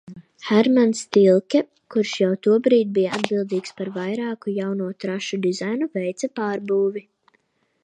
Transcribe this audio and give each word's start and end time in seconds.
Hermans 0.43 1.01
Tilke, 1.17 1.61
kurš 1.95 2.13
jau 2.21 2.29
tobrīd 2.47 2.89
bija 2.95 3.13
atbildīgs 3.19 3.77
par 3.81 3.93
vairāku 3.99 4.55
jauno 4.57 4.89
trašu 5.05 5.41
dizainu, 5.47 5.93
veica 6.01 6.33
pārbūvi. 6.41 7.09